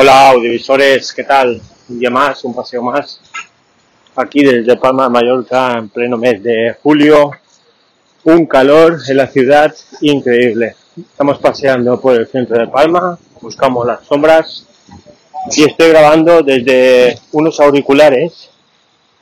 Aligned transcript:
Hola 0.00 0.28
audiovisores, 0.28 1.12
¿qué 1.12 1.24
tal? 1.24 1.60
Un 1.88 1.98
día 1.98 2.08
más, 2.08 2.44
un 2.44 2.54
paseo 2.54 2.80
más. 2.80 3.20
Aquí 4.14 4.44
desde 4.44 4.76
Palma 4.76 5.02
de 5.02 5.10
Mallorca 5.10 5.72
en 5.72 5.88
pleno 5.88 6.16
mes 6.16 6.40
de 6.40 6.76
julio. 6.80 7.32
Un 8.22 8.46
calor 8.46 9.00
en 9.08 9.16
la 9.16 9.26
ciudad 9.26 9.74
increíble. 10.00 10.76
Estamos 10.96 11.40
paseando 11.40 12.00
por 12.00 12.14
el 12.14 12.28
centro 12.28 12.56
de 12.56 12.68
Palma, 12.68 13.18
buscamos 13.40 13.84
las 13.84 14.04
sombras 14.04 14.68
y 15.50 15.64
estoy 15.64 15.88
grabando 15.88 16.42
desde 16.42 17.18
unos 17.32 17.58
auriculares 17.58 18.50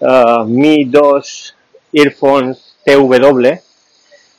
uh, 0.01 0.45
Mi 0.45 0.85
2 0.85 1.57
Earphones 1.95 2.77
TW 2.85 3.49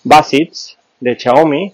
Basits 0.04 0.78
de 1.00 1.16
Xiaomi. 1.16 1.74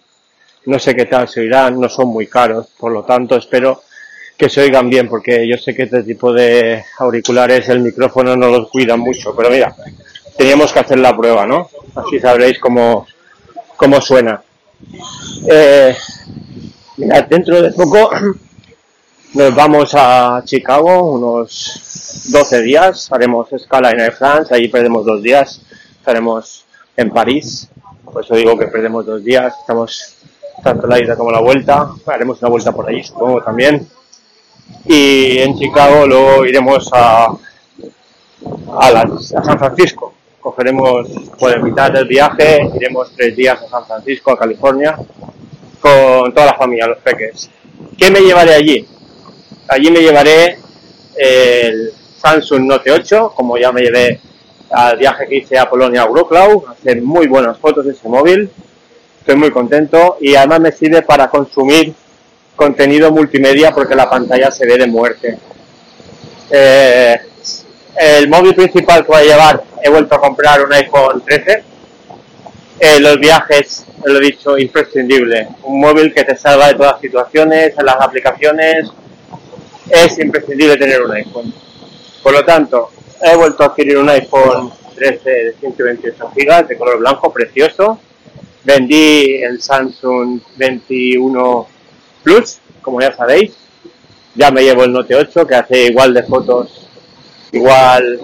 No 0.67 0.79
sé 0.79 0.95
qué 0.95 1.03
tal 1.03 1.27
se 1.27 1.41
oirán, 1.41 1.81
no 1.81 1.89
son 1.89 2.07
muy 2.07 2.27
caros, 2.27 2.67
por 2.79 2.93
lo 2.93 3.03
tanto 3.03 3.35
espero 3.35 3.83
que 4.37 4.49
se 4.49 4.61
oigan 4.61 4.89
bien, 4.89 5.07
porque 5.07 5.47
yo 5.47 5.57
sé 5.57 5.75
que 5.75 5.83
este 5.83 6.03
tipo 6.03 6.33
de 6.33 6.83
auriculares 6.99 7.69
el 7.69 7.79
micrófono 7.79 8.35
no 8.35 8.49
los 8.49 8.69
cuida 8.69 8.97
mucho, 8.97 9.35
pero 9.35 9.49
mira, 9.49 9.75
teníamos 10.37 10.71
que 10.71 10.79
hacer 10.79 10.99
la 10.99 11.15
prueba, 11.15 11.45
¿no? 11.45 11.69
Así 11.95 12.19
sabréis 12.19 12.59
cómo, 12.59 13.05
cómo 13.75 14.01
suena. 14.01 14.41
Eh, 15.49 15.95
mira, 16.97 17.21
dentro 17.21 17.61
de 17.61 17.71
poco 17.71 18.09
nos 19.33 19.55
vamos 19.55 19.91
a 19.95 20.41
Chicago, 20.45 21.13
unos 21.13 22.23
12 22.31 22.61
días, 22.61 23.11
haremos 23.11 23.51
escala 23.53 23.91
en 23.91 23.99
Air 23.99 24.13
France, 24.13 24.53
ahí 24.53 24.67
perdemos 24.67 25.05
dos 25.05 25.21
días, 25.21 25.61
estaremos 25.97 26.65
en 26.97 27.09
París, 27.09 27.69
por 28.03 28.23
eso 28.23 28.35
digo 28.35 28.57
que 28.57 28.67
perdemos 28.67 29.05
dos 29.05 29.23
días, 29.23 29.53
estamos 29.59 30.15
tanto 30.63 30.87
la 30.87 30.99
ida 30.99 31.15
como 31.15 31.31
la 31.31 31.41
vuelta, 31.41 31.89
haremos 32.05 32.41
una 32.41 32.49
vuelta 32.49 32.71
por 32.71 32.87
allí 32.87 33.03
supongo 33.03 33.41
también, 33.41 33.87
y 34.85 35.39
en 35.39 35.57
Chicago 35.57 36.05
luego 36.05 36.45
iremos 36.45 36.89
a, 36.93 37.27
a, 38.79 39.07
San 39.19 39.59
Francisco. 39.59 40.13
Cogeremos 40.39 41.07
por 41.39 41.63
mitad 41.63 41.91
del 41.91 42.07
viaje, 42.07 42.69
iremos 42.75 43.11
tres 43.15 43.35
días 43.35 43.61
a 43.61 43.69
San 43.69 43.85
Francisco, 43.85 44.31
a 44.31 44.37
California, 44.37 44.97
con 45.79 46.33
toda 46.33 46.47
la 46.47 46.53
familia, 46.55 46.87
los 46.87 46.97
peques. 46.99 47.49
¿Qué 47.97 48.11
me 48.11 48.19
llevaré 48.19 48.53
allí? 48.53 48.87
Allí 49.69 49.89
me 49.89 50.01
llevaré 50.01 50.57
el 51.15 51.93
Samsung 52.17 52.63
Note 52.65 52.91
8, 52.91 53.33
como 53.35 53.57
ya 53.57 53.71
me 53.71 53.81
llevé 53.81 54.19
al 54.71 54.97
viaje 54.97 55.27
que 55.27 55.37
hice 55.37 55.57
a 55.57 55.69
Polonia 55.69 56.01
a 56.01 56.07
Wrocław, 56.07 56.65
hacer 56.67 57.01
muy 57.01 57.27
buenas 57.27 57.57
fotos 57.57 57.85
de 57.85 57.91
ese 57.91 58.09
móvil, 58.09 58.49
estoy 59.19 59.35
muy 59.35 59.51
contento 59.51 60.17
y 60.19 60.35
además 60.35 60.59
me 60.59 60.71
sirve 60.71 61.03
para 61.03 61.29
consumir 61.29 61.93
contenido 62.55 63.11
multimedia 63.11 63.71
porque 63.71 63.95
la 63.95 64.09
pantalla 64.09 64.51
se 64.51 64.65
ve 64.65 64.77
de 64.77 64.87
muerte. 64.87 65.37
Eh, 66.49 67.19
el 67.95 68.27
móvil 68.27 68.55
principal 68.55 69.05
que 69.05 69.11
voy 69.11 69.21
a 69.21 69.23
llevar, 69.23 69.63
he 69.81 69.89
vuelto 69.89 70.15
a 70.15 70.21
comprar 70.21 70.63
un 70.65 70.73
iPhone 70.73 71.21
13. 71.25 71.63
Eh, 72.79 72.99
los 72.99 73.19
viajes, 73.19 73.85
lo 74.05 74.17
he 74.17 74.21
dicho, 74.21 74.57
imprescindible. 74.57 75.47
Un 75.63 75.79
móvil 75.79 76.13
que 76.13 76.23
te 76.23 76.35
salva 76.35 76.67
de 76.67 76.75
todas 76.75 76.99
situaciones, 76.99 77.73
en 77.77 77.85
las 77.85 77.97
aplicaciones. 77.99 78.89
Es 79.89 80.17
imprescindible 80.19 80.77
tener 80.77 81.01
un 81.01 81.11
iPhone. 81.11 81.53
Por 82.21 82.33
lo 82.33 82.43
tanto, 82.43 82.89
he 83.21 83.35
vuelto 83.35 83.63
a 83.63 83.67
adquirir 83.67 83.97
un 83.97 84.09
iPhone 84.09 84.71
13 84.95 85.29
de 85.29 85.53
128 85.59 86.31
GB 86.35 86.67
de 86.67 86.77
color 86.77 86.99
blanco, 86.99 87.31
precioso. 87.31 87.99
Vendí 88.63 89.41
el 89.43 89.61
Samsung 89.61 90.39
21 90.55 91.67
Plus, 92.23 92.59
como 92.81 93.01
ya 93.01 93.15
sabéis. 93.15 93.53
Ya 94.35 94.49
me 94.49 94.63
llevo 94.63 94.83
el 94.83 94.93
Note 94.93 95.15
8, 95.15 95.45
que 95.45 95.55
hace 95.55 95.85
igual 95.85 96.13
de 96.13 96.23
fotos, 96.23 96.87
igual 97.51 98.19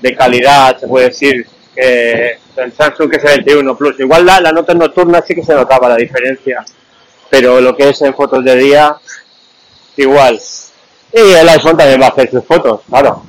de 0.00 0.16
calidad, 0.16 0.78
se 0.78 0.88
puede 0.88 1.08
decir, 1.08 1.46
que 1.74 2.38
el 2.56 2.72
Samsung 2.72 3.10
que 3.10 3.16
es 3.16 3.24
el 3.24 3.42
21 3.42 3.76
Plus. 3.76 4.00
Igual 4.00 4.24
la, 4.24 4.40
la 4.40 4.52
nota 4.52 4.72
nocturna 4.74 5.22
sí 5.26 5.34
que 5.34 5.44
se 5.44 5.54
notaba 5.54 5.88
la 5.90 5.96
diferencia, 5.96 6.64
pero 7.28 7.60
lo 7.60 7.76
que 7.76 7.90
es 7.90 8.00
en 8.02 8.14
fotos 8.14 8.44
de 8.44 8.56
día, 8.56 8.96
igual. 9.96 10.40
Y 11.12 11.18
el 11.18 11.48
iPhone 11.48 11.76
también 11.76 12.00
va 12.00 12.06
a 12.06 12.10
hacer 12.10 12.30
sus 12.30 12.44
fotos, 12.44 12.80
claro. 12.88 13.22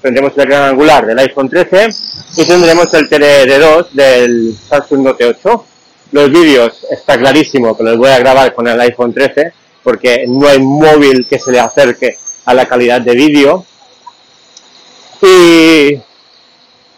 Tendremos 0.00 0.32
el 0.36 0.46
gran 0.46 0.70
angular 0.70 1.06
del 1.06 1.18
iPhone 1.18 1.48
13 1.48 1.88
y 2.36 2.46
tendremos 2.46 2.92
el 2.94 3.08
Tele 3.08 3.58
2 3.58 3.94
del 3.94 4.56
Samsung 4.68 5.00
Note 5.02 5.26
8 5.26 5.66
los 6.12 6.30
vídeos 6.30 6.86
está 6.90 7.18
clarísimo 7.18 7.76
que 7.76 7.82
los 7.82 7.96
voy 7.96 8.10
a 8.10 8.18
grabar 8.18 8.54
con 8.54 8.68
el 8.68 8.80
iPhone 8.80 9.12
13 9.12 9.52
porque 9.82 10.24
no 10.28 10.46
hay 10.46 10.58
móvil 10.60 11.26
que 11.26 11.38
se 11.38 11.50
le 11.50 11.58
acerque 11.58 12.16
a 12.44 12.54
la 12.54 12.66
calidad 12.66 13.00
de 13.00 13.14
vídeo. 13.14 13.64
Y, 15.20 16.00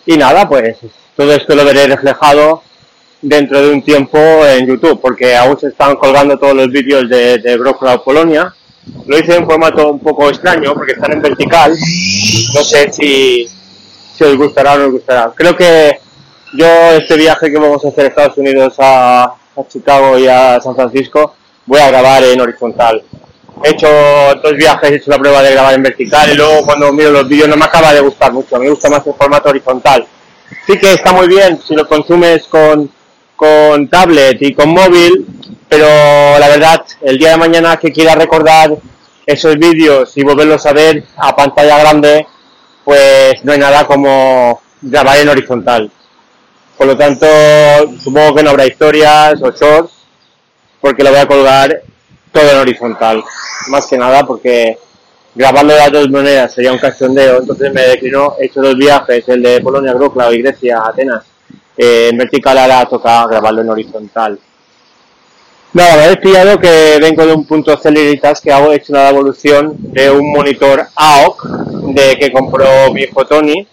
y 0.06 0.16
nada, 0.16 0.48
pues 0.48 0.78
todo 1.16 1.32
esto 1.32 1.54
lo 1.54 1.64
veré 1.64 1.86
reflejado 1.86 2.62
dentro 3.20 3.60
de 3.60 3.72
un 3.72 3.82
tiempo 3.82 4.18
en 4.18 4.66
YouTube, 4.66 5.00
porque 5.00 5.34
aún 5.34 5.58
se 5.58 5.68
están 5.68 5.96
colgando 5.96 6.38
todos 6.38 6.54
los 6.54 6.68
vídeos 6.68 7.08
de, 7.08 7.38
de 7.38 7.58
Polonia. 8.04 8.54
Lo 9.06 9.18
hice 9.18 9.36
en 9.36 9.46
formato 9.46 9.92
un 9.92 10.00
poco 10.00 10.28
extraño, 10.28 10.74
porque 10.74 10.92
están 10.92 11.12
en 11.12 11.22
vertical. 11.22 11.70
No 11.70 12.64
sé 12.64 12.92
si, 12.92 13.48
si 14.14 14.24
os 14.24 14.36
gustará 14.36 14.74
o 14.74 14.78
no 14.78 14.84
os 14.86 14.92
gustará. 14.92 15.32
Creo 15.34 15.56
que 15.56 16.00
yo 16.54 16.66
este 16.92 17.16
viaje 17.16 17.50
que 17.50 17.58
vamos 17.58 17.84
a 17.84 17.88
hacer 17.88 18.04
a 18.04 18.08
Estados 18.08 18.38
Unidos 18.38 18.74
a, 18.78 19.34
Chicago 19.68 20.18
y 20.18 20.26
a 20.26 20.60
San 20.60 20.74
Francisco 20.74 21.34
voy 21.66 21.80
a 21.80 21.88
grabar 21.88 22.22
en 22.24 22.40
horizontal. 22.40 23.02
He 23.62 23.70
hecho 23.70 23.88
dos 24.42 24.56
viajes, 24.56 24.90
he 24.90 24.94
hecho 24.96 25.10
la 25.10 25.18
prueba 25.18 25.42
de 25.42 25.52
grabar 25.52 25.74
en 25.74 25.82
vertical 25.82 26.30
y 26.32 26.34
luego 26.34 26.64
cuando 26.64 26.92
miro 26.92 27.10
los 27.10 27.28
vídeos 27.28 27.48
no 27.48 27.56
me 27.56 27.64
acaba 27.64 27.92
de 27.92 28.00
gustar 28.00 28.32
mucho, 28.32 28.58
me 28.58 28.68
gusta 28.68 28.90
más 28.90 29.06
el 29.06 29.14
formato 29.14 29.48
horizontal. 29.48 30.06
Sí 30.66 30.76
que 30.78 30.92
está 30.92 31.12
muy 31.12 31.28
bien 31.28 31.60
si 31.66 31.74
lo 31.74 31.86
consumes 31.86 32.44
con, 32.44 32.90
con 33.36 33.88
tablet 33.88 34.38
y 34.40 34.54
con 34.54 34.70
móvil, 34.70 35.26
pero 35.68 35.86
la 36.38 36.48
verdad, 36.48 36.84
el 37.02 37.16
día 37.18 37.30
de 37.30 37.36
mañana 37.36 37.76
que 37.76 37.92
quiera 37.92 38.14
recordar 38.14 38.76
esos 39.24 39.56
vídeos 39.56 40.16
y 40.16 40.24
volverlos 40.24 40.66
a 40.66 40.72
ver 40.72 41.04
a 41.16 41.34
pantalla 41.34 41.78
grande, 41.78 42.26
pues 42.84 43.44
no 43.44 43.52
hay 43.52 43.58
nada 43.58 43.86
como 43.86 44.60
grabar 44.82 45.18
en 45.18 45.28
horizontal. 45.28 45.90
Por 46.76 46.86
lo 46.86 46.96
tanto, 46.96 47.26
supongo 48.02 48.34
que 48.34 48.42
no 48.42 48.50
habrá 48.50 48.66
historias 48.66 49.40
o 49.42 49.50
shorts, 49.50 49.92
porque 50.80 51.02
lo 51.02 51.10
voy 51.10 51.20
a 51.20 51.26
colgar 51.26 51.82
todo 52.32 52.50
en 52.50 52.58
horizontal. 52.58 53.22
Más 53.68 53.86
que 53.86 53.96
nada 53.96 54.26
porque 54.26 54.78
grabando 55.34 55.72
de 55.72 55.78
las 55.78 55.92
dos 55.92 56.10
maneras 56.10 56.52
sería 56.52 56.72
un 56.72 56.78
cachondeo, 56.78 57.38
entonces 57.38 57.72
me 57.72 57.82
declinó, 57.82 58.34
he 58.38 58.46
hecho 58.46 58.60
dos 58.60 58.76
viajes, 58.76 59.28
el 59.28 59.42
de 59.42 59.60
Polonia, 59.60 59.94
Wrocław 59.94 60.32
y 60.32 60.42
Grecia, 60.42 60.82
Atenas. 60.84 61.24
Eh, 61.76 62.10
en 62.12 62.18
vertical 62.18 62.56
ahora 62.58 62.86
toca 62.86 63.26
grabarlo 63.26 63.62
en 63.62 63.70
horizontal. 63.70 64.38
Nada, 65.72 65.96
me 65.96 66.12
he 66.12 66.16
pillado 66.18 66.58
que 66.60 66.98
vengo 67.00 67.26
de 67.26 67.34
un 67.34 67.44
punto 67.46 67.76
Celeritas 67.76 68.40
que 68.40 68.52
hago, 68.52 68.72
he 68.72 68.76
hecho 68.76 68.92
una 68.92 69.08
evolución 69.08 69.74
de 69.76 70.08
un 70.08 70.30
monitor 70.32 70.86
AOC 70.94 71.44
de 71.94 72.16
que 72.16 72.30
compró 72.30 72.92
mi 72.92 73.02
hijo 73.02 73.26
Tony 73.26 73.66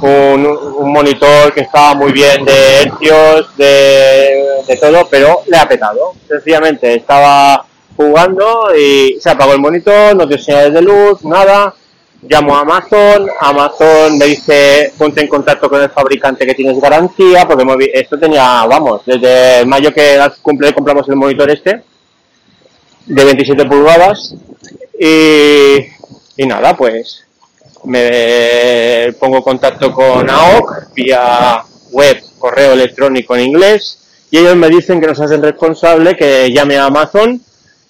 un, 0.00 0.92
monitor 0.92 1.52
que 1.52 1.60
estaba 1.60 1.94
muy 1.94 2.12
bien 2.12 2.44
de 2.44 2.82
hercios, 2.82 3.56
de, 3.56 4.78
todo, 4.80 5.06
pero 5.10 5.42
le 5.46 5.56
ha 5.56 5.68
petado. 5.68 6.12
Sencillamente 6.26 6.94
estaba 6.94 7.64
jugando 7.96 8.74
y 8.76 9.18
se 9.20 9.30
apagó 9.30 9.52
el 9.52 9.60
monitor, 9.60 10.16
no 10.16 10.26
dio 10.26 10.38
señales 10.38 10.72
de 10.72 10.82
luz, 10.82 11.24
nada. 11.24 11.74
Llamo 12.26 12.56
a 12.56 12.60
Amazon, 12.60 13.28
Amazon 13.38 14.16
me 14.16 14.24
dice 14.24 14.94
ponte 14.96 15.20
en 15.20 15.28
contacto 15.28 15.68
con 15.68 15.82
el 15.82 15.90
fabricante 15.90 16.46
que 16.46 16.54
tienes 16.54 16.80
garantía, 16.80 17.46
porque 17.46 17.90
esto 17.92 18.18
tenía, 18.18 18.64
vamos, 18.64 19.02
desde 19.04 19.66
mayo 19.66 19.92
que 19.92 20.18
cumple 20.40 20.72
compramos 20.72 21.06
el 21.10 21.16
monitor 21.16 21.50
este, 21.50 21.82
de 23.04 23.24
27 23.24 23.66
pulgadas, 23.66 24.34
y, 24.98 25.76
y 26.38 26.46
nada, 26.46 26.74
pues 26.74 27.24
me 27.84 29.12
pongo 29.18 29.42
contacto 29.42 29.92
con 29.92 30.28
AOC 30.28 30.94
vía 30.94 31.62
web, 31.90 32.22
correo 32.38 32.72
electrónico 32.72 33.36
en 33.36 33.42
inglés 33.42 33.98
y 34.30 34.38
ellos 34.38 34.56
me 34.56 34.68
dicen 34.68 35.00
que 35.00 35.06
nos 35.06 35.20
hacen 35.20 35.42
responsable, 35.42 36.16
que 36.16 36.50
llame 36.52 36.76
a 36.76 36.86
Amazon, 36.86 37.40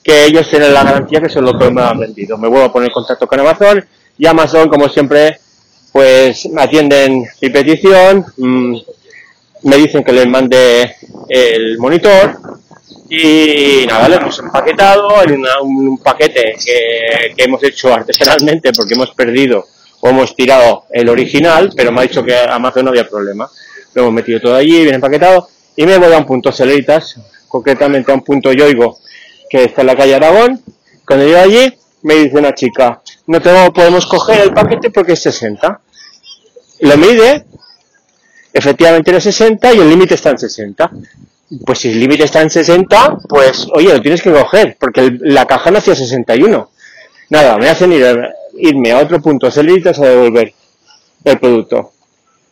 que 0.02 0.26
ellos 0.26 0.48
tienen 0.50 0.74
la 0.74 0.84
garantía 0.84 1.20
que 1.20 1.30
son 1.30 1.46
lo 1.46 1.58
que 1.58 1.70
me 1.70 1.80
han 1.80 1.98
vendido. 1.98 2.36
Me 2.36 2.48
vuelvo 2.48 2.66
a 2.66 2.72
poner 2.72 2.92
contacto 2.92 3.26
con 3.26 3.40
Amazon 3.40 3.84
y 4.18 4.26
Amazon, 4.26 4.68
como 4.68 4.88
siempre, 4.88 5.38
pues 5.90 6.46
atienden 6.56 7.24
mi 7.40 7.48
petición, 7.48 8.26
mm, 8.36 8.76
me 9.62 9.76
dicen 9.76 10.04
que 10.04 10.12
les 10.12 10.26
mande 10.26 10.96
el 11.28 11.78
monitor 11.78 12.36
y 13.08 13.86
nada, 13.86 14.08
lo 14.08 14.16
hemos 14.16 14.38
empaquetado 14.38 15.22
en 15.22 15.44
un 15.62 15.98
paquete 15.98 16.56
que, 16.62 17.34
que 17.34 17.44
hemos 17.44 17.62
hecho 17.62 17.94
artesanalmente 17.94 18.72
porque 18.72 18.94
hemos 18.94 19.12
perdido 19.12 19.66
hemos 20.08 20.36
tirado 20.36 20.84
el 20.90 21.08
original, 21.08 21.72
pero 21.76 21.92
me 21.92 22.00
ha 22.00 22.02
dicho 22.02 22.22
que 22.22 22.36
Amazon 22.36 22.84
no 22.84 22.90
había 22.90 23.08
problema. 23.08 23.48
Lo 23.94 24.02
hemos 24.02 24.14
metido 24.14 24.40
todo 24.40 24.54
allí, 24.54 24.82
bien 24.82 24.96
empaquetado, 24.96 25.48
y 25.76 25.86
me 25.86 25.98
voy 25.98 26.12
a 26.12 26.18
un 26.18 26.26
punto 26.26 26.52
Celeritas, 26.52 27.16
concretamente 27.48 28.10
a 28.12 28.14
un 28.14 28.22
punto 28.22 28.52
Yoigo, 28.52 28.98
que 29.48 29.64
está 29.64 29.82
en 29.82 29.86
la 29.86 29.96
calle 29.96 30.14
Aragón. 30.14 30.60
Cuando 31.06 31.26
llego 31.26 31.38
allí, 31.38 31.72
me 32.02 32.14
dice 32.14 32.36
una 32.38 32.54
chica, 32.54 33.00
no 33.26 33.40
podemos 33.72 34.06
coger 34.06 34.40
el 34.40 34.52
paquete 34.52 34.90
porque 34.90 35.12
es 35.12 35.22
60. 35.22 35.80
Lo 36.80 36.96
mide, 36.96 37.46
efectivamente 38.52 39.10
era 39.10 39.20
60 39.20 39.72
y 39.72 39.78
el 39.78 39.88
límite 39.88 40.14
está 40.14 40.30
en 40.30 40.38
60. 40.38 40.90
Pues 41.64 41.78
si 41.78 41.90
el 41.90 42.00
límite 42.00 42.24
está 42.24 42.42
en 42.42 42.50
60, 42.50 43.18
pues 43.28 43.66
oye, 43.72 43.92
lo 43.92 44.02
tienes 44.02 44.22
que 44.22 44.32
coger, 44.32 44.76
porque 44.78 45.16
la 45.20 45.46
caja 45.46 45.70
no 45.70 45.78
hacía 45.78 45.94
61. 45.94 46.70
Nada, 47.30 47.56
me 47.58 47.68
hacen 47.68 47.92
ir, 47.92 48.04
irme 48.56 48.92
a 48.92 48.98
otro 48.98 49.20
punto, 49.20 49.48
límites 49.62 49.98
a 49.98 50.06
devolver 50.06 50.52
el 51.24 51.38
producto. 51.38 51.92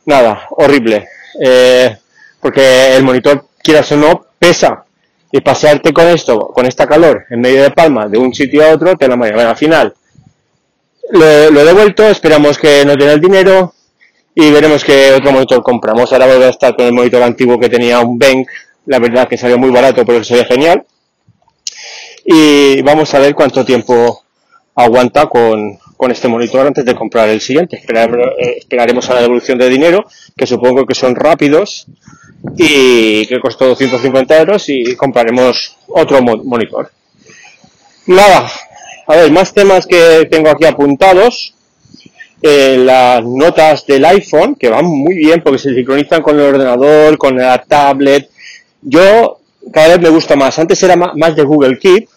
Nada, 0.06 0.46
horrible. 0.50 1.08
Eh, 1.40 1.96
porque 2.40 2.96
el 2.96 3.04
monitor, 3.04 3.46
quieras 3.62 3.90
o 3.92 3.96
no, 3.96 4.26
pesa. 4.38 4.84
Y 5.30 5.40
pasearte 5.40 5.94
con 5.94 6.06
esto, 6.08 6.48
con 6.48 6.66
esta 6.66 6.86
calor, 6.86 7.24
en 7.30 7.40
medio 7.40 7.62
de 7.62 7.70
Palma, 7.70 8.06
de 8.06 8.18
un 8.18 8.34
sitio 8.34 8.66
a 8.66 8.74
otro, 8.74 8.96
te 8.96 9.08
la 9.08 9.16
mañana. 9.16 9.50
al 9.50 9.56
final, 9.56 9.94
lo, 11.10 11.24
he 11.24 11.64
devuelto, 11.64 12.06
esperamos 12.06 12.58
que 12.58 12.84
no 12.84 12.96
tenga 12.98 13.12
el 13.12 13.20
dinero 13.20 13.72
y 14.34 14.50
veremos 14.50 14.84
qué 14.84 15.12
otro 15.12 15.32
monitor 15.32 15.62
compramos. 15.62 16.12
Ahora 16.12 16.26
voy 16.26 16.42
a 16.42 16.50
estar 16.50 16.76
con 16.76 16.84
el 16.84 16.92
monitor 16.92 17.22
antiguo 17.22 17.58
que 17.58 17.70
tenía 17.70 18.00
un 18.00 18.18
Bank, 18.18 18.46
la 18.86 18.98
verdad 18.98 19.26
que 19.26 19.38
salió 19.38 19.56
muy 19.58 19.70
barato, 19.70 20.04
pero 20.04 20.22
sería 20.22 20.44
genial. 20.44 20.84
Y 22.24 22.82
vamos 22.82 23.14
a 23.14 23.18
ver 23.18 23.34
cuánto 23.34 23.64
tiempo 23.64 24.22
aguanta 24.74 25.26
con, 25.26 25.78
con 26.02 26.10
este 26.10 26.26
monitor 26.26 26.66
antes 26.66 26.84
de 26.84 26.96
comprar 26.96 27.28
el 27.28 27.40
siguiente. 27.40 27.76
Eh, 27.76 28.54
esperaremos 28.58 29.08
a 29.08 29.14
la 29.14 29.20
devolución 29.20 29.56
de 29.56 29.68
dinero, 29.68 30.04
que 30.36 30.48
supongo 30.48 30.84
que 30.84 30.96
son 30.96 31.14
rápidos 31.14 31.86
y 32.56 33.24
que 33.26 33.38
costó 33.38 33.68
250 33.68 34.36
euros 34.40 34.68
y 34.68 34.96
compraremos 34.96 35.76
otro 35.86 36.20
monitor. 36.20 36.90
Nada, 38.08 38.50
a 39.06 39.14
ver, 39.14 39.30
más 39.30 39.54
temas 39.54 39.86
que 39.86 40.26
tengo 40.28 40.50
aquí 40.50 40.64
apuntados. 40.64 41.54
Eh, 42.42 42.78
las 42.78 43.24
notas 43.24 43.86
del 43.86 44.04
iPhone, 44.04 44.56
que 44.56 44.70
van 44.70 44.86
muy 44.86 45.14
bien 45.14 45.40
porque 45.40 45.60
se 45.60 45.72
sincronizan 45.72 46.20
con 46.20 46.34
el 46.34 46.46
ordenador, 46.46 47.16
con 47.16 47.36
la 47.36 47.62
tablet. 47.62 48.28
Yo 48.80 49.38
cada 49.72 49.90
vez 49.90 50.00
me 50.00 50.08
gusta 50.08 50.34
más. 50.34 50.58
Antes 50.58 50.82
era 50.82 50.96
más 50.96 51.36
de 51.36 51.44
Google 51.44 51.78
Keep, 51.78 52.08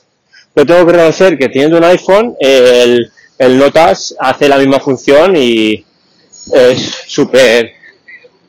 pero 0.56 0.66
tengo 0.66 0.88
que 0.88 0.92
reconocer 0.94 1.38
que 1.38 1.50
teniendo 1.50 1.78
un 1.78 1.84
iPhone, 1.84 2.36
el, 2.40 3.12
el 3.38 3.58
Notas 3.58 4.16
hace 4.20 4.48
la 4.48 4.58
misma 4.58 4.80
función 4.80 5.36
y 5.36 5.84
es 6.54 7.04
súper, 7.08 7.72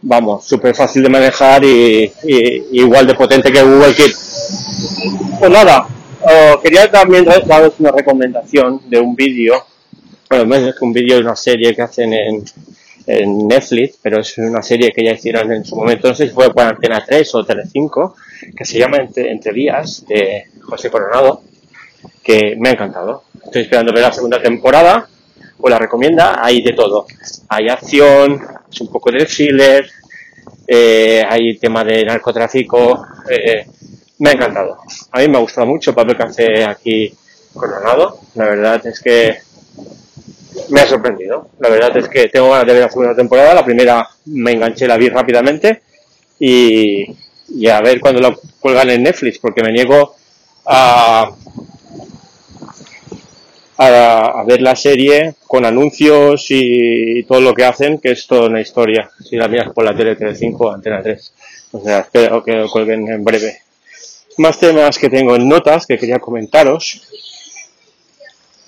vamos, 0.02 0.44
súper 0.44 0.74
fácil 0.74 1.02
de 1.02 1.08
manejar 1.08 1.64
y, 1.64 2.12
igual 2.72 3.06
de 3.06 3.14
potente 3.14 3.52
que 3.52 3.62
Google 3.62 3.94
Keep. 3.94 4.12
Pues 5.38 5.50
nada, 5.50 5.86
quería 6.62 6.90
también 6.90 7.24
daros 7.24 7.74
una 7.78 7.92
recomendación 7.92 8.82
de 8.88 9.00
un 9.00 9.14
vídeo, 9.14 9.64
bueno, 10.28 10.54
es 10.56 10.80
un 10.80 10.92
vídeo 10.92 11.16
de 11.16 11.22
una 11.22 11.36
serie 11.36 11.74
que 11.74 11.82
hacen 11.82 12.12
en, 12.12 12.44
en 13.06 13.46
Netflix, 13.46 13.98
pero 14.02 14.20
es 14.20 14.36
una 14.38 14.62
serie 14.62 14.92
que 14.92 15.04
ya 15.04 15.12
hicieron 15.12 15.52
en 15.52 15.64
su 15.64 15.76
momento, 15.76 16.08
no 16.08 16.14
sé 16.14 16.26
si 16.26 16.34
fue 16.34 16.52
por 16.52 16.64
Antena 16.64 17.04
3 17.04 17.34
o 17.34 17.44
Tele 17.44 17.62
5, 17.70 18.14
que 18.56 18.64
se 18.64 18.78
llama 18.78 18.98
Entre, 18.98 19.30
Entre 19.30 19.52
Vías, 19.52 20.04
de 20.06 20.46
José 20.62 20.90
Coronado, 20.90 21.42
que 22.22 22.56
me 22.58 22.70
ha 22.70 22.72
encantado. 22.72 23.22
Estoy 23.56 23.64
esperando 23.64 23.94
ver 23.94 24.02
la 24.02 24.12
segunda 24.12 24.42
temporada, 24.42 25.08
pues 25.56 25.72
la 25.72 25.78
recomienda, 25.78 26.44
hay 26.44 26.60
de 26.60 26.74
todo. 26.74 27.06
Hay 27.48 27.70
acción, 27.70 28.46
es 28.70 28.80
un 28.82 28.92
poco 28.92 29.10
de 29.10 29.24
thriller, 29.24 29.90
eh, 30.68 31.24
hay 31.26 31.56
tema 31.56 31.82
de 31.82 32.04
narcotráfico, 32.04 33.06
eh, 33.30 33.66
me 34.18 34.28
ha 34.28 34.32
encantado. 34.34 34.76
A 35.10 35.20
mí 35.20 35.28
me 35.28 35.38
ha 35.38 35.40
gustado 35.40 35.66
mucho 35.66 35.94
que 35.94 36.22
hace 36.22 36.64
aquí 36.64 37.14
Coronado, 37.54 38.20
la 38.34 38.44
verdad 38.44 38.86
es 38.86 39.00
que 39.00 39.38
me 40.68 40.82
ha 40.82 40.86
sorprendido. 40.86 41.48
La 41.58 41.70
verdad 41.70 41.96
es 41.96 42.10
que 42.10 42.28
tengo 42.28 42.50
ganas 42.50 42.66
de 42.66 42.74
ver 42.74 42.82
la 42.82 42.90
segunda 42.90 43.16
temporada, 43.16 43.54
la 43.54 43.64
primera 43.64 44.06
me 44.26 44.52
enganché, 44.52 44.86
la 44.86 44.98
vi 44.98 45.08
rápidamente 45.08 45.80
y, 46.38 47.06
y 47.48 47.68
a 47.68 47.80
ver 47.80 48.00
cuando 48.00 48.20
lo 48.20 48.38
cuelgan 48.60 48.90
en 48.90 49.04
Netflix, 49.04 49.38
porque 49.38 49.62
me 49.62 49.72
niego 49.72 50.14
a, 50.66 51.30
a, 53.78 54.44
ver 54.46 54.62
la 54.62 54.76
serie 54.76 55.34
con 55.46 55.64
anuncios 55.64 56.46
y, 56.50 57.22
todo 57.24 57.40
lo 57.40 57.54
que 57.54 57.64
hacen, 57.64 57.98
que 57.98 58.12
es 58.12 58.26
toda 58.26 58.48
una 58.48 58.60
historia. 58.60 59.10
Si 59.22 59.36
la 59.36 59.48
miras 59.48 59.72
por 59.72 59.84
la 59.84 59.96
tele 59.96 60.16
5 60.34 60.72
Antena 60.72 61.02
3. 61.02 61.32
O 61.72 61.82
sea, 61.82 62.00
espero 62.00 62.42
que 62.42 62.52
lo 62.52 62.70
cuelguen 62.70 63.08
en 63.08 63.24
breve. 63.24 63.62
Más 64.38 64.58
temas 64.58 64.98
que 64.98 65.08
tengo 65.08 65.34
en 65.34 65.48
notas 65.48 65.86
que 65.86 65.98
quería 65.98 66.18
comentaros. 66.18 67.02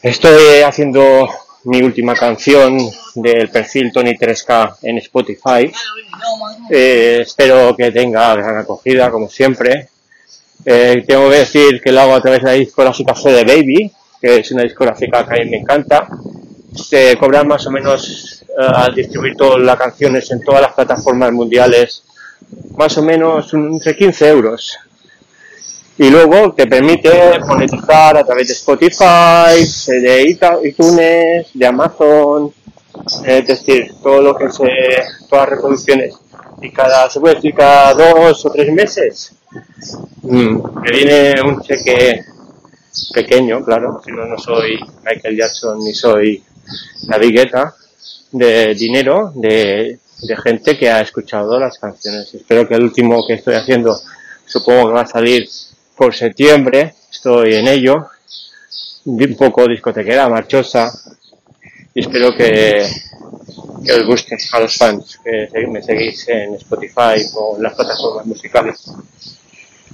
Estoy 0.03 0.63
haciendo 0.63 1.29
mi 1.65 1.83
última 1.83 2.15
canción 2.15 2.79
del 3.15 3.51
perfil 3.51 3.93
Tony 3.93 4.15
3K 4.15 4.77
en 4.83 4.99
Spotify. 4.99 5.73
Eh, 6.71 7.19
espero 7.23 7.75
que 7.77 7.91
tenga 7.91 8.35
gran 8.35 8.59
acogida, 8.59 9.11
como 9.11 9.29
siempre. 9.29 9.89
Eh, 10.65 11.05
tengo 11.07 11.31
que 11.31 11.37
decir 11.37 11.81
que 11.83 11.93
lo 11.93 12.01
hago 12.01 12.15
a 12.15 12.21
través 12.21 12.43
de 12.43 12.47
la 12.47 12.53
discográfica 12.53 13.15
de 13.15 13.45
Baby, 13.45 13.93
que 14.21 14.37
es 14.39 14.51
una 14.53 14.63
discográfica 14.63 15.27
que 15.27 15.35
a 15.35 15.45
mí 15.45 15.51
me 15.51 15.59
encanta. 15.59 16.09
Se 16.75 17.17
cobran 17.17 17.49
más 17.49 17.67
o 17.67 17.71
menos 17.71 18.45
eh, 18.49 18.63
al 18.75 18.95
distribuir 18.95 19.37
todas 19.37 19.61
las 19.61 19.77
canciones 19.77 20.31
en 20.31 20.43
todas 20.43 20.63
las 20.63 20.73
plataformas 20.73 21.33
mundiales, 21.33 22.05
más 22.77 22.97
o 22.99 23.03
menos 23.03 23.53
entre 23.55 23.97
15 23.97 24.29
euros. 24.29 24.79
Y 25.97 26.11
luego 26.11 26.53
te 26.55 26.67
permite 26.67 27.41
monetizar 27.41 28.17
a 28.17 28.25
través 28.25 28.47
de 28.47 28.55
Spotify, 28.55 29.65
de 29.87 30.37
iTunes, 30.63 31.47
de 31.53 31.67
Amazon, 31.67 32.53
es 33.25 33.47
decir, 33.47 33.93
todo 34.03 34.23
lo 34.23 34.37
que 34.37 34.51
se, 34.51 34.69
todas 35.29 35.49
las 35.49 35.49
reproducciones. 35.49 36.15
Y 36.61 36.71
cada, 36.71 37.11
se 37.11 37.21
puede 37.21 37.37
decir 37.37 37.55
cada 37.55 37.95
dos 37.95 38.45
o 38.47 38.51
tres 38.51 38.73
meses, 38.73 39.33
mm, 40.23 40.83
que 40.83 40.91
viene 40.93 41.43
un 41.43 41.61
cheque 41.63 42.25
pequeño, 43.13 43.65
claro, 43.65 44.01
si 44.05 44.13
no, 44.13 44.25
no 44.27 44.39
soy 44.39 44.79
Michael 45.05 45.37
Jackson 45.37 45.79
ni 45.79 45.95
soy 45.95 46.43
la 47.07 47.19
Guetta, 47.19 47.75
de 48.33 48.75
dinero 48.75 49.33
de, 49.35 49.99
de 50.23 50.37
gente 50.37 50.77
que 50.77 50.91
ha 50.91 51.01
escuchado 51.01 51.59
las 51.59 51.79
canciones. 51.79 52.33
Espero 52.35 52.67
que 52.69 52.75
el 52.75 52.83
último 52.83 53.25
que 53.27 53.35
estoy 53.35 53.55
haciendo, 53.55 53.99
supongo 54.45 54.89
que 54.89 54.95
va 54.95 55.03
a 55.03 55.07
salir 55.07 55.49
por 55.97 56.15
septiembre, 56.15 56.95
estoy 57.11 57.55
en 57.55 57.69
ello, 57.69 58.09
un 59.05 59.37
poco 59.37 59.67
discotequera, 59.67 60.29
marchosa, 60.29 60.93
y 61.95 62.01
espero 62.01 62.37
que, 62.37 62.87
que 63.85 63.93
os 63.93 64.07
guste 64.07 64.37
a 64.53 64.61
los 64.61 64.77
fans 64.77 65.19
que 65.25 65.67
me 65.67 65.83
seguís 65.83 66.29
en 66.29 66.55
Spotify 66.55 67.25
o 67.35 67.57
en 67.57 67.63
las 67.63 67.75
plataformas 67.75 68.27
musicales. 68.27 68.85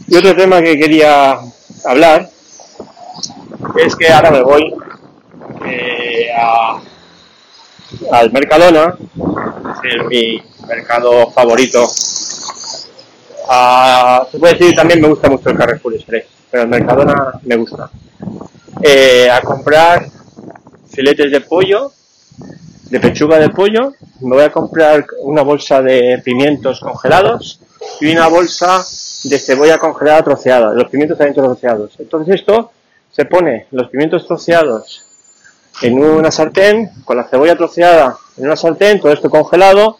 Y 0.08 0.16
otro 0.16 0.34
tema 0.34 0.60
que 0.60 0.76
quería 0.76 1.38
hablar 1.84 2.28
es 3.76 3.96
que 3.96 4.08
ahora 4.08 4.30
me 4.30 4.42
voy 4.42 4.74
eh, 5.66 6.28
al 8.10 8.32
Mercadona, 8.32 8.96
es 9.82 10.06
mi 10.06 10.42
mercado 10.66 11.30
favorito. 11.30 11.86
Ah, 13.48 14.26
se 14.30 14.38
puede 14.38 14.54
decir 14.54 14.74
también 14.74 15.00
me 15.00 15.08
gusta 15.08 15.28
mucho 15.28 15.50
el 15.50 15.56
Carrefour 15.56 15.94
Express, 15.94 16.26
pero 16.50 16.64
el 16.64 16.68
Mercadona 16.68 17.32
me 17.42 17.56
gusta. 17.56 17.90
Eh, 18.82 19.28
a 19.30 19.40
comprar 19.40 20.06
filetes 20.88 21.30
de 21.30 21.40
pollo, 21.40 21.92
de 22.90 23.00
pechuga 23.00 23.38
de 23.38 23.50
pollo, 23.50 23.92
me 24.20 24.36
voy 24.36 24.44
a 24.44 24.52
comprar 24.52 25.04
una 25.22 25.42
bolsa 25.42 25.82
de 25.82 26.20
pimientos 26.24 26.80
congelados 26.80 27.60
y 28.00 28.12
una 28.12 28.28
bolsa 28.28 28.84
de 29.24 29.38
cebolla 29.38 29.78
congelada 29.78 30.22
troceada, 30.22 30.74
los 30.74 30.88
pimientos 30.90 31.18
también 31.18 31.34
troceados. 31.34 31.92
Entonces 31.98 32.36
esto 32.36 32.72
se 33.14 33.24
pone 33.26 33.66
los 33.70 33.88
pimientos 33.90 34.26
troceados 34.26 35.06
en 35.82 36.02
una 36.02 36.30
sartén, 36.30 36.90
con 37.04 37.16
la 37.16 37.24
cebolla 37.24 37.56
troceada 37.56 38.16
en 38.36 38.46
una 38.46 38.56
sartén, 38.56 39.00
todo 39.00 39.12
esto 39.12 39.30
congelado, 39.30 39.98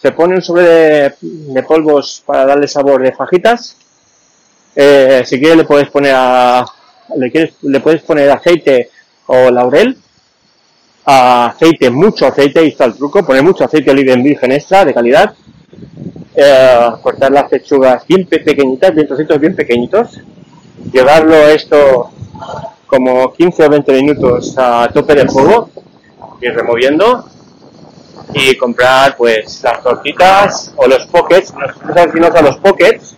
se 0.00 0.12
pone 0.12 0.34
un 0.34 0.42
sobre 0.42 1.14
de, 1.20 1.62
polvos 1.62 2.22
para 2.24 2.46
darle 2.46 2.68
sabor 2.68 3.02
de 3.02 3.12
fajitas. 3.12 3.76
Eh, 4.74 5.22
si 5.24 5.38
quieres 5.38 5.58
le 5.58 5.64
puedes 5.64 5.90
poner 5.90 6.14
a, 6.14 6.64
le, 7.16 7.80
puedes 7.80 8.02
poner 8.02 8.30
aceite 8.30 8.90
o 9.26 9.50
laurel. 9.50 9.96
aceite, 11.04 11.90
mucho 11.90 12.26
aceite, 12.26 12.60
ahí 12.60 12.68
está 12.68 12.84
el 12.84 12.94
truco, 12.94 13.24
poner 13.24 13.42
mucho 13.42 13.64
aceite 13.64 13.90
oliva 13.90 14.12
en 14.14 14.22
virgen 14.22 14.52
extra 14.52 14.84
de 14.84 14.94
calidad. 14.94 15.34
Eh, 16.34 16.90
cortar 17.02 17.32
las 17.32 17.48
pechugas 17.48 18.06
bien 18.06 18.26
pequeñitas, 18.26 18.94
bien 18.94 19.06
trocitos 19.06 19.38
bien 19.40 19.56
pequeñitos. 19.56 20.20
Llevarlo 20.92 21.34
esto 21.48 22.10
como 22.86 23.32
15 23.32 23.64
o 23.64 23.70
20 23.70 23.92
minutos 23.92 24.54
a 24.58 24.88
tope 24.92 25.14
de 25.14 25.28
fuego, 25.28 25.70
ir 26.40 26.54
removiendo 26.54 27.24
y 28.34 28.56
comprar 28.56 29.16
pues 29.16 29.62
las 29.62 29.82
tortitas 29.82 30.72
o 30.76 30.86
los 30.86 31.06
pockets, 31.06 31.52
nos 31.54 32.34
a 32.34 32.42
los 32.42 32.56
pockets, 32.56 33.16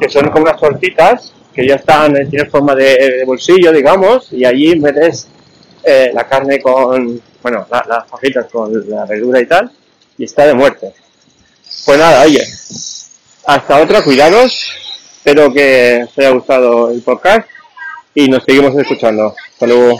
que 0.00 0.08
son 0.08 0.28
como 0.30 0.44
unas 0.44 0.60
tortitas 0.60 1.32
que 1.54 1.66
ya 1.66 1.76
están, 1.76 2.12
tienen 2.28 2.50
forma 2.50 2.74
de, 2.74 3.24
bolsillo, 3.26 3.72
digamos, 3.72 4.32
y 4.32 4.44
allí 4.44 4.78
metes 4.78 5.26
eh, 5.82 6.10
la 6.14 6.28
carne 6.28 6.60
con, 6.60 7.20
bueno, 7.42 7.66
la- 7.70 7.84
las 7.88 8.06
fajitas 8.08 8.46
con 8.52 8.72
la 8.88 9.04
verdura 9.06 9.40
y 9.40 9.46
tal, 9.46 9.70
y 10.18 10.24
está 10.24 10.46
de 10.46 10.54
muerte. 10.54 10.92
Pues 11.86 11.98
nada, 11.98 12.22
oye, 12.22 12.42
hasta 13.46 13.80
otra, 13.82 14.02
cuidados, 14.02 14.70
espero 15.18 15.52
que 15.52 16.04
os 16.04 16.18
haya 16.18 16.30
gustado 16.30 16.90
el 16.90 17.02
podcast 17.02 17.48
y 18.14 18.28
nos 18.28 18.44
seguimos 18.44 18.74
escuchando. 18.76 19.34
Hasta 19.52 19.66
luego. 19.66 19.98